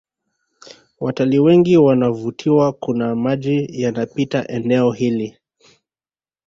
[0.99, 5.37] Watalii wengi wanavutiwa kuna maji yanapita eneo hili